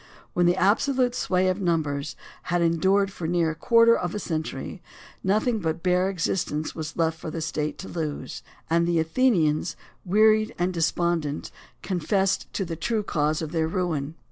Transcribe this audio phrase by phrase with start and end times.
[0.33, 2.15] When the absolute sway of numbers
[2.45, 4.81] had endured for near a quarter of a century,
[5.23, 10.55] nothing but bare existence was left for the State to lose; and the Athenians, wearied
[10.57, 11.51] and despondent,
[11.83, 14.15] confessed the true cause of their ruin.